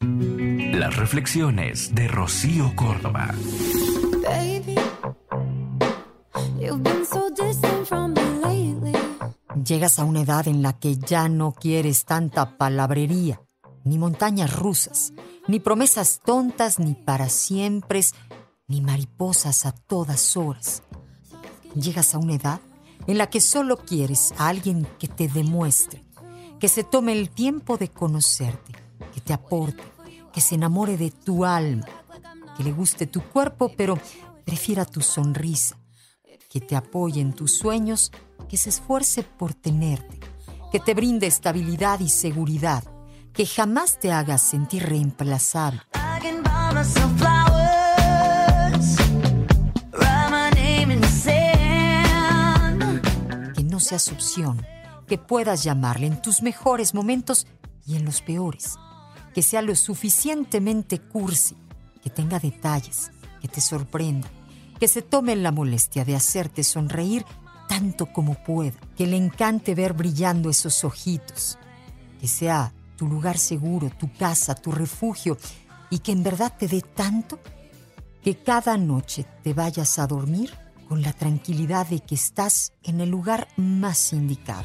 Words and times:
Las 0.00 0.96
reflexiones 0.96 1.92
de 1.92 2.06
Rocío 2.06 2.72
Córdoba. 2.76 3.34
Baby, 4.22 4.76
you've 6.60 6.82
been 6.84 7.04
so 7.04 7.28
distant 7.30 7.84
from 7.84 8.12
me 8.12 8.22
lately. 8.40 8.92
Llegas 9.64 9.98
a 9.98 10.04
una 10.04 10.20
edad 10.20 10.46
en 10.46 10.62
la 10.62 10.78
que 10.78 10.96
ya 10.96 11.28
no 11.28 11.52
quieres 11.52 12.04
tanta 12.04 12.56
palabrería, 12.56 13.42
ni 13.82 13.98
montañas 13.98 14.54
rusas, 14.56 15.12
ni 15.48 15.58
promesas 15.58 16.20
tontas, 16.24 16.78
ni 16.78 16.94
para 16.94 17.28
siempre, 17.28 18.00
ni 18.68 18.80
mariposas 18.80 19.66
a 19.66 19.72
todas 19.72 20.36
horas. 20.36 20.84
Llegas 21.74 22.14
a 22.14 22.18
una 22.18 22.34
edad 22.34 22.60
en 23.08 23.18
la 23.18 23.28
que 23.28 23.40
solo 23.40 23.78
quieres 23.78 24.32
a 24.38 24.46
alguien 24.46 24.86
que 25.00 25.08
te 25.08 25.26
demuestre, 25.26 26.04
que 26.60 26.68
se 26.68 26.84
tome 26.84 27.12
el 27.18 27.30
tiempo 27.30 27.78
de 27.78 27.88
conocerte, 27.88 28.87
te 29.28 29.34
aporte, 29.34 29.82
que 30.32 30.40
se 30.40 30.54
enamore 30.54 30.96
de 30.96 31.10
tu 31.10 31.44
alma, 31.44 31.84
que 32.56 32.64
le 32.64 32.72
guste 32.72 33.06
tu 33.06 33.20
cuerpo, 33.20 33.70
pero 33.76 33.98
prefiera 34.46 34.86
tu 34.86 35.02
sonrisa, 35.02 35.76
que 36.48 36.62
te 36.62 36.74
apoye 36.74 37.20
en 37.20 37.34
tus 37.34 37.52
sueños, 37.52 38.10
que 38.48 38.56
se 38.56 38.70
esfuerce 38.70 39.24
por 39.24 39.52
tenerte, 39.52 40.18
que 40.72 40.80
te 40.80 40.94
brinde 40.94 41.26
estabilidad 41.26 42.00
y 42.00 42.08
seguridad, 42.08 42.82
que 43.34 43.44
jamás 43.44 43.98
te 44.00 44.12
haga 44.12 44.38
sentir 44.38 44.86
reemplazable. 44.86 45.82
Que 53.54 53.62
no 53.62 53.78
seas 53.78 54.10
opción, 54.10 54.66
que 55.06 55.18
puedas 55.18 55.64
llamarle 55.64 56.06
en 56.06 56.22
tus 56.22 56.40
mejores 56.40 56.94
momentos 56.94 57.46
y 57.84 57.96
en 57.96 58.06
los 58.06 58.22
peores, 58.22 58.78
que 59.34 59.42
sea 59.42 59.62
lo 59.62 59.74
suficientemente 59.74 60.98
cursi, 60.98 61.56
que 62.02 62.10
tenga 62.10 62.38
detalles, 62.38 63.10
que 63.40 63.48
te 63.48 63.60
sorprenda, 63.60 64.28
que 64.78 64.88
se 64.88 65.02
tome 65.02 65.36
la 65.36 65.52
molestia 65.52 66.04
de 66.04 66.16
hacerte 66.16 66.64
sonreír 66.64 67.24
tanto 67.68 68.06
como 68.06 68.34
pueda, 68.34 68.78
que 68.96 69.06
le 69.06 69.16
encante 69.16 69.74
ver 69.74 69.92
brillando 69.92 70.50
esos 70.50 70.84
ojitos, 70.84 71.58
que 72.20 72.26
sea 72.26 72.72
tu 72.96 73.06
lugar 73.06 73.38
seguro, 73.38 73.90
tu 73.90 74.12
casa, 74.12 74.54
tu 74.54 74.72
refugio, 74.72 75.36
y 75.90 76.00
que 76.00 76.12
en 76.12 76.22
verdad 76.22 76.52
te 76.58 76.66
dé 76.66 76.80
tanto 76.80 77.38
que 78.22 78.36
cada 78.36 78.76
noche 78.76 79.26
te 79.42 79.54
vayas 79.54 79.98
a 79.98 80.06
dormir 80.06 80.52
con 80.88 81.02
la 81.02 81.12
tranquilidad 81.12 81.86
de 81.86 82.00
que 82.00 82.14
estás 82.14 82.72
en 82.82 83.00
el 83.00 83.10
lugar 83.10 83.48
más 83.56 84.12
indicado. 84.12 84.64